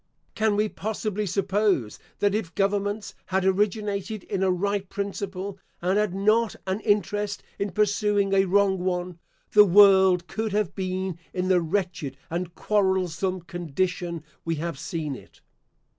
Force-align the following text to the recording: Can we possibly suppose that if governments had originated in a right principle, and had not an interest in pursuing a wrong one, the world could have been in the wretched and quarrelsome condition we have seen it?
Can 0.33 0.55
we 0.55 0.67
possibly 0.67 1.27
suppose 1.27 1.99
that 2.17 2.33
if 2.33 2.55
governments 2.55 3.13
had 3.27 3.45
originated 3.45 4.23
in 4.23 4.41
a 4.41 4.49
right 4.49 4.89
principle, 4.89 5.59
and 5.79 5.99
had 5.99 6.15
not 6.15 6.55
an 6.65 6.79
interest 6.79 7.43
in 7.59 7.69
pursuing 7.69 8.33
a 8.33 8.45
wrong 8.45 8.79
one, 8.79 9.19
the 9.51 9.63
world 9.63 10.25
could 10.25 10.53
have 10.53 10.73
been 10.73 11.19
in 11.35 11.49
the 11.49 11.61
wretched 11.61 12.17
and 12.31 12.55
quarrelsome 12.55 13.41
condition 13.41 14.23
we 14.43 14.55
have 14.55 14.79
seen 14.79 15.15
it? 15.15 15.39